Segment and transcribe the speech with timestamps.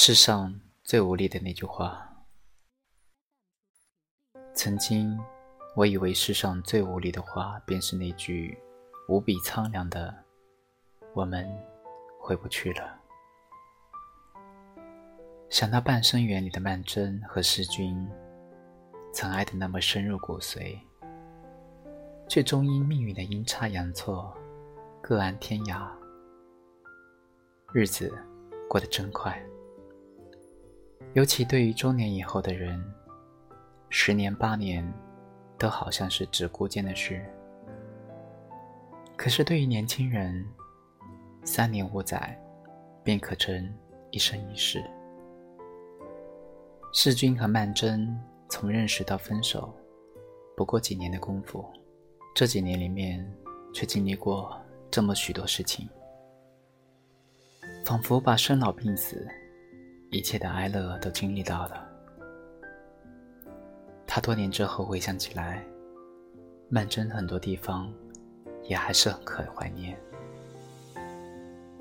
[0.00, 0.54] 世上
[0.84, 2.08] 最无力的那句话。
[4.54, 5.18] 曾经，
[5.74, 8.56] 我以为世上最无力的话，便是那句
[9.08, 10.14] 无比苍凉的
[11.14, 11.44] “我们
[12.20, 12.96] 回不去了”。
[15.50, 18.08] 想到半生缘里的曼桢和世君，
[19.12, 20.78] 曾爱得那么深入骨髓，
[22.28, 24.32] 却终因命运的阴差阳错，
[25.02, 25.90] 各安天涯。
[27.72, 28.16] 日子
[28.70, 29.44] 过得真快，
[31.14, 32.82] 尤其对于中年以后的人，
[33.88, 34.86] 十年八年，
[35.58, 37.24] 都好像是只顾见的事。
[39.16, 40.46] 可是对于年轻人，
[41.44, 42.38] 三年五载，
[43.02, 43.74] 便可成
[44.10, 44.84] 一生一世。
[46.92, 48.08] 世君和曼桢
[48.48, 49.74] 从认识到分手，
[50.56, 51.64] 不过几年的功夫，
[52.34, 53.26] 这几年里面，
[53.74, 54.56] 却经历过
[54.90, 55.88] 这么许多事情。
[57.84, 59.26] 仿佛把生老病死，
[60.10, 61.86] 一切的哀乐都经历到了。
[64.06, 65.62] 他多年之后回想起来，
[66.68, 67.92] 曼桢很多地方
[68.62, 69.98] 也还是很可怀念。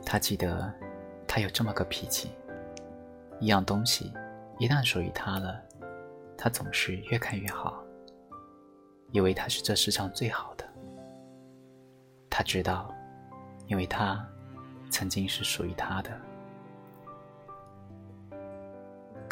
[0.06, 0.74] 他记得，
[1.28, 2.30] 他有这么个脾气：
[3.40, 4.14] 一样东西
[4.60, 5.62] 一旦属于他了，
[6.38, 7.82] 他总是越看越好，
[9.12, 10.66] 以为他是这世上最好的。
[12.30, 12.94] 他知道，
[13.68, 14.26] 因为他。
[14.90, 16.18] 曾经是属于他的，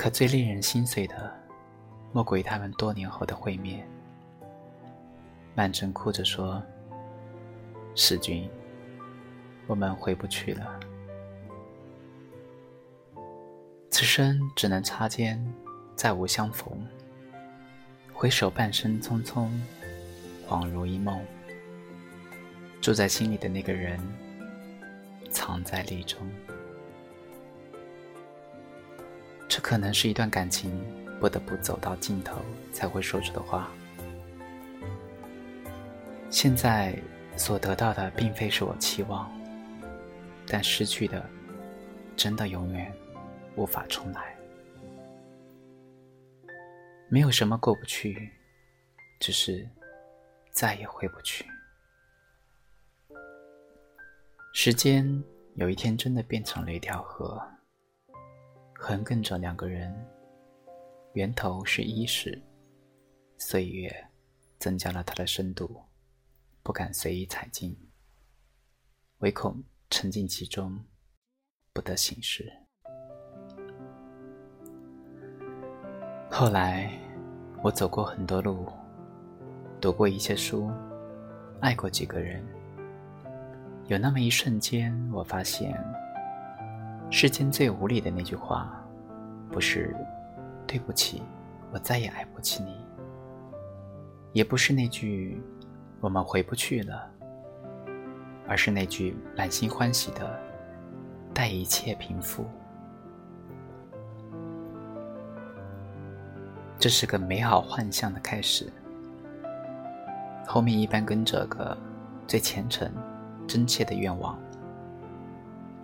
[0.05, 1.33] 可最令人心碎的，
[2.11, 3.89] 莫过于他们多年后的会面。
[5.55, 6.61] 曼桢哭着说
[7.97, 8.47] ：“世君，
[9.65, 10.79] 我们回不去了，
[13.89, 15.43] 此生只能擦肩，
[15.95, 16.87] 再无相逢。
[18.13, 19.49] 回首半生匆匆，
[20.47, 21.19] 恍如一梦。
[22.79, 23.99] 住在心里的那个人。”
[25.33, 26.19] 藏在泪中，
[29.65, 30.71] 可能是一段感情
[31.19, 32.39] 不得不走到尽头
[32.71, 33.71] 才会说出的话。
[36.29, 36.95] 现在
[37.35, 39.27] 所得到的并非是我期望，
[40.45, 41.27] 但失去的
[42.15, 42.93] 真的永远
[43.55, 44.35] 无法重来。
[47.09, 48.31] 没有什么过不去，
[49.19, 49.67] 只是
[50.51, 51.43] 再也回不去。
[54.53, 55.23] 时间
[55.55, 57.41] 有一天真的变成了一条河，
[58.87, 59.91] 横亘着两个人，
[61.13, 62.39] 源头是伊始，
[63.39, 63.91] 岁月
[64.59, 65.81] 增加了它的深度，
[66.61, 67.75] 不敢随意踩进，
[69.21, 70.79] 唯恐沉浸其中，
[71.73, 72.53] 不得醒时。
[76.29, 76.95] 后来，
[77.63, 78.71] 我走过很多路，
[79.81, 80.69] 读过一些书，
[81.59, 82.45] 爱过几个人。
[83.87, 85.75] 有那么一瞬间，我发现，
[87.09, 88.83] 世间最无力的那句话，
[89.51, 89.95] 不是
[90.67, 91.21] “对不起，
[91.71, 92.75] 我再也爱不起你”，
[94.33, 95.41] 也不是那句
[96.01, 97.09] “我们回不去了”，
[98.47, 100.39] 而是那句满心欢喜的
[101.33, 102.45] “待一切平复”。
[106.77, 108.71] 这是个美好幻象的开始，
[110.45, 111.77] 后面一般跟着个
[112.27, 112.91] 最虔诚。
[113.47, 114.39] 真切的愿望，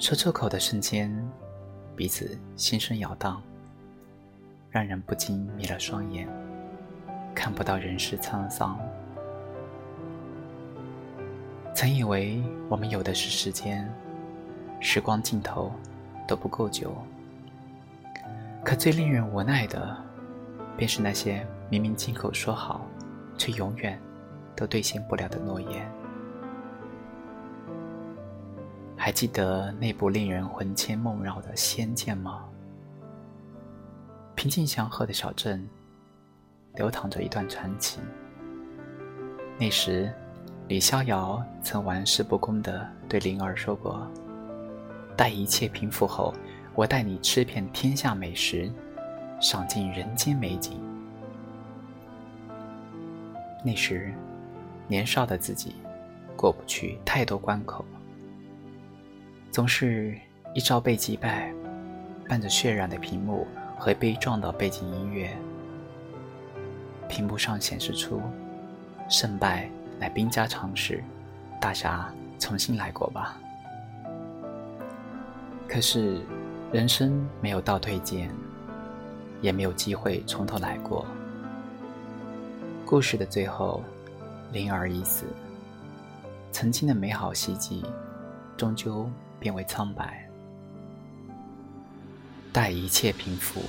[0.01, 1.16] 说出口的瞬间，
[1.95, 3.39] 彼此心声摇荡，
[4.72, 6.28] 让人不禁迷了双眼，
[7.35, 8.79] 看不到人世沧桑。
[11.75, 13.88] 曾以为我们有的是时间，
[14.79, 15.72] 时光尽头
[16.28, 16.95] 都不够久，
[18.66, 19.95] 可最令人无奈的，
[20.75, 22.88] 便是那些明明亲口说好，
[23.38, 24.01] 却永远
[24.56, 26.00] 都兑现不了的诺言。
[29.03, 32.45] 还记得那部令人魂牵梦绕的《仙剑》吗？
[34.35, 35.67] 平静祥和的小镇，
[36.75, 38.00] 流淌着一段传奇。
[39.57, 40.13] 那时，
[40.67, 44.07] 李逍遥曾玩世不恭的对灵儿说过
[45.17, 46.31] ：“待一切平复后，
[46.75, 48.72] 我带你吃遍天下美食，
[49.40, 50.79] 赏尽人间美景。”
[53.66, 54.14] 那时，
[54.87, 55.73] 年少的自己，
[56.37, 57.84] 过不去太多关口。
[59.51, 60.17] 总是
[60.55, 61.53] 一朝被击败，
[62.29, 63.45] 伴着血染的屏幕
[63.77, 65.29] 和悲壮的背景音乐，
[67.09, 68.21] 屏幕上显示出
[69.09, 69.69] 胜败
[69.99, 71.03] 乃兵家常事，
[71.59, 72.09] 大侠
[72.39, 73.37] 重新来过吧。
[75.67, 76.21] 可是
[76.71, 78.31] 人生没有倒退键，
[79.41, 81.05] 也没有机会从头来过。
[82.85, 83.83] 故事的最后，
[84.53, 85.25] 灵儿已死，
[86.53, 87.83] 曾经的美好希冀，
[88.55, 89.09] 终究。
[89.41, 90.23] 变为苍白。
[92.53, 93.61] 待一切平复，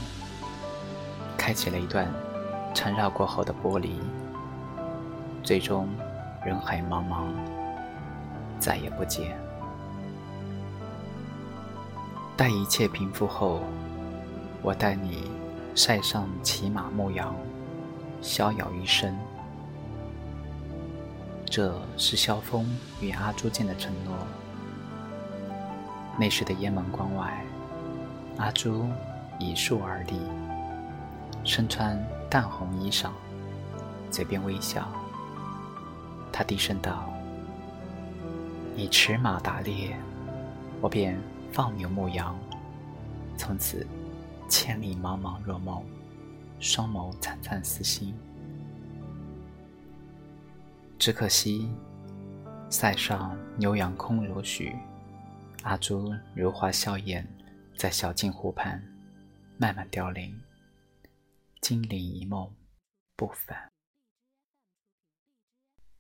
[1.39, 2.13] 开启了一段
[2.75, 3.99] 缠绕过后的剥离，
[5.43, 5.89] 最终
[6.45, 7.25] 人海茫茫，
[8.61, 9.35] 再也不见。
[12.37, 13.63] 待一切平复后，
[14.61, 15.31] 我带你
[15.75, 17.35] 晒上骑马牧羊，
[18.21, 19.19] 逍遥一生。
[21.47, 22.67] 这是萧峰
[23.01, 24.15] 与阿朱间的承诺。
[26.19, 27.44] 那时的雁门关外，
[28.37, 28.87] 阿朱
[29.38, 30.20] 倚树而立，
[31.43, 31.99] 身穿
[32.31, 33.11] 淡红衣裳，
[34.11, 34.87] 嘴边微笑。
[36.31, 37.12] 他低声道
[38.76, 39.97] ：“你驰马打猎，
[40.81, 41.19] 我便
[41.53, 42.38] 放牛牧羊。
[43.37, 43.87] 从此，
[44.49, 45.82] 千里茫茫若梦，
[46.61, 48.15] 双眸灿灿似星。”
[50.99, 51.69] 只可惜，
[52.70, 54.76] 塞上牛羊空如许，
[55.62, 57.25] 阿朱如花笑靥，
[57.76, 58.82] 在小径湖畔
[59.56, 60.37] 慢慢凋零，
[61.61, 62.53] 金陵一梦
[63.17, 63.70] 不返。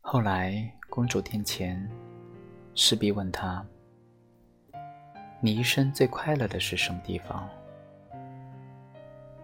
[0.00, 1.88] 后来，公主殿前，
[2.74, 3.64] 侍婢问他
[5.40, 7.48] ：“你一生最快乐的是什么地方？”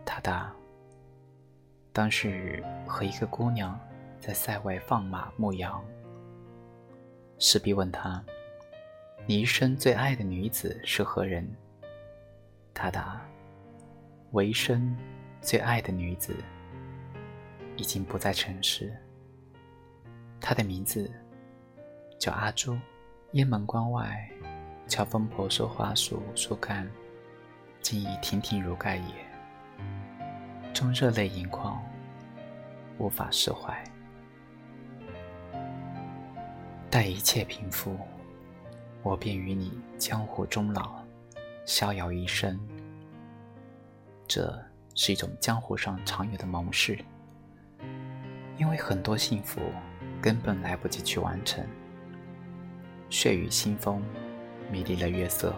[0.05, 0.53] 他答
[1.93, 3.79] ：“当是和一个姑娘。”
[4.19, 5.81] 在塞外放马牧羊。
[7.38, 8.21] 侍婢问他
[9.31, 11.47] ：“你一生最爱的女子是何人？”
[12.73, 13.21] 他答
[14.33, 14.97] ：“我一生
[15.43, 16.35] 最爱的女子
[17.77, 18.91] 已经不在尘世。
[20.41, 21.13] 她的名字
[22.19, 22.75] 叫阿朱。
[23.33, 24.27] 雁门关外，
[24.87, 26.91] 乔峰婆娑花树树干，
[27.83, 29.15] 竟已亭亭如盖也。
[30.73, 31.79] 终热泪盈眶，
[32.97, 33.85] 无法释怀。”
[36.89, 37.99] 待一切平复，
[39.03, 41.03] 我便与你江湖终老，
[41.65, 42.59] 逍遥一生。
[44.27, 44.62] 这
[44.95, 46.99] 是一种江湖上常有的盟誓，
[48.59, 49.61] 因为很多幸福
[50.21, 51.65] 根本来不及去完成。
[53.09, 54.03] 血雨腥风，
[54.71, 55.55] 迷离了月色，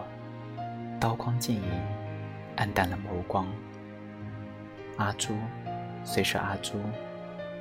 [1.00, 1.62] 刀光剑影，
[2.56, 3.48] 暗淡了眸光。
[4.98, 5.34] 阿朱
[6.04, 6.78] 虽是阿朱，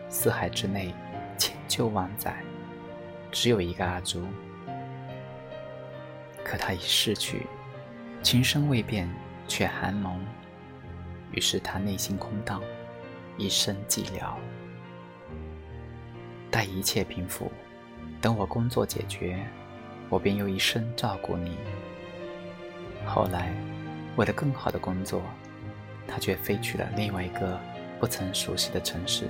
[0.09, 0.93] 四海之内，
[1.37, 2.35] 千秋万载。
[3.31, 4.25] 只有一个阿朱，
[6.49, 7.45] 可他已逝去，
[8.23, 9.07] 情深未变
[9.47, 10.19] 却寒浓，
[11.31, 12.59] 于是他内心空荡，
[13.37, 14.33] 一生寂寥。
[16.49, 17.51] 待一切平复，
[18.19, 19.45] 等我工作解决，
[20.09, 21.55] 我便又一生照顾你。
[23.05, 23.53] 后来，
[24.15, 25.21] 为了更好的工作，
[26.07, 27.59] 他却飞去了另外一个
[27.99, 29.27] 不曾熟悉的城市，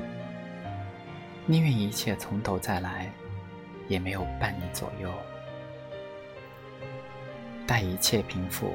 [1.46, 3.12] 宁愿一切从头再来。
[3.90, 5.12] 也没有伴你左右，
[7.70, 8.74] 待一切平复，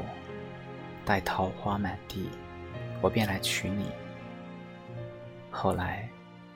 [1.05, 2.29] 待桃花满地，
[3.03, 3.91] 我便来娶你。
[5.51, 6.09] 后来，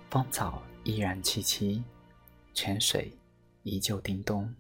[0.09, 1.83] 芳草依然萋萋，
[2.55, 3.13] 泉水
[3.65, 4.55] 依旧叮咚，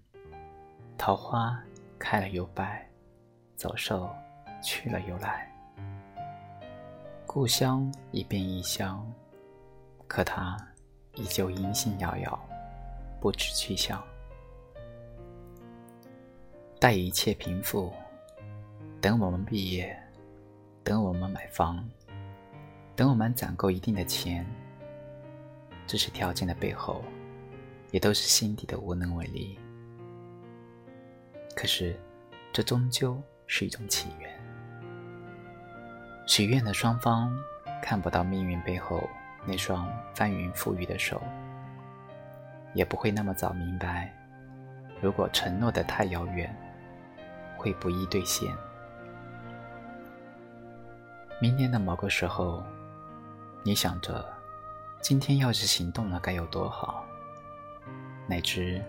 [0.98, 1.56] 桃花
[2.00, 2.84] 开了又败，
[3.54, 4.12] 走兽
[4.60, 5.48] 去了又来。
[7.28, 9.08] 故乡已变异乡，
[10.08, 10.56] 可他
[11.14, 12.48] 依旧音信遥遥。
[13.20, 14.02] 不知去向，
[16.80, 17.92] 待一切平复，
[19.00, 20.00] 等我们毕业，
[20.84, 21.84] 等我们买房，
[22.94, 24.46] 等我们攒够一定的钱。
[25.88, 27.02] 这些条件的背后，
[27.90, 29.58] 也都是心底的无能为力。
[31.56, 31.98] 可是，
[32.52, 34.30] 这终究是一种祈愿。
[36.28, 37.36] 许愿的双方
[37.82, 39.02] 看不到命运背后
[39.44, 41.20] 那双翻云覆雨的手。
[42.72, 44.14] 也不会那么早明白，
[45.00, 46.54] 如果承诺的太遥远，
[47.58, 48.56] 会不易兑现。
[51.38, 52.64] 明年的某个时候，
[53.62, 54.24] 你想着，
[55.02, 57.04] 今天要是行动了该有多好，
[58.26, 58.82] 乃知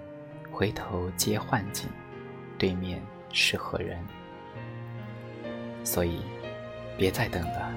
[0.52, 1.90] 回头皆幻景，
[2.58, 3.02] 对面
[3.34, 4.02] 是何人？
[5.84, 6.22] 所以，
[6.98, 7.74] 别再等了。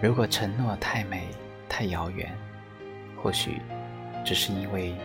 [0.00, 1.28] 如果承诺太美、
[1.68, 2.32] 太遥远，
[3.20, 3.60] 或许。
[4.24, 4.96] 只是因为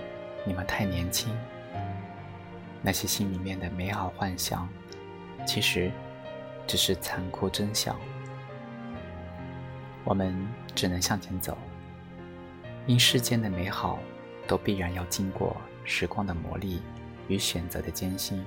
[0.46, 1.38] 你们太年轻，
[2.82, 4.68] 那些心里面的美好幻想，
[5.46, 5.92] 其实
[6.66, 7.96] 只是残酷真相。
[10.06, 10.36] 我们
[10.74, 11.58] 只能向前走，
[12.88, 14.00] 因世间的美好
[14.48, 16.80] 都必然要经过时光的磨砺
[17.28, 18.44] 与选择的艰辛。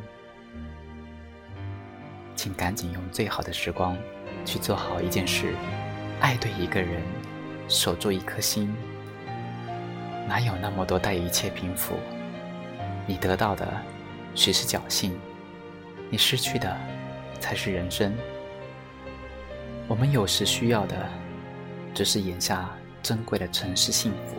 [2.34, 3.96] 请赶紧用最好的时光
[4.44, 5.54] 去做好一件事，
[6.20, 7.02] 爱对一个人，
[7.68, 8.74] 守住一颗心。
[10.26, 11.94] 哪有那么多待一切平复？
[13.06, 13.70] 你得到的
[14.34, 15.18] 许是侥幸，
[16.10, 16.76] 你失去的
[17.40, 18.12] 才是人生。
[19.88, 20.96] 我们有时需要的，
[21.92, 22.70] 只是眼下
[23.02, 24.36] 珍贵的尘世幸福。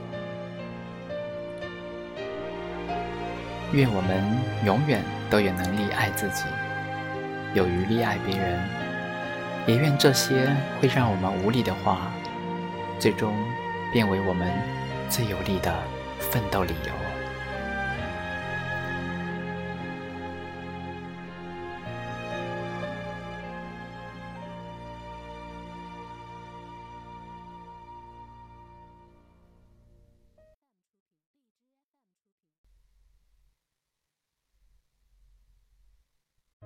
[3.71, 4.23] 愿我们
[4.65, 6.43] 永远都有能力爱自己，
[7.53, 8.59] 有余力爱别人，
[9.67, 10.47] 也愿这些
[10.79, 12.11] 会让我们无力的话，
[12.99, 13.33] 最终
[13.91, 14.51] 变为我们
[15.09, 15.73] 最有力的
[16.19, 17.12] 奋斗理由。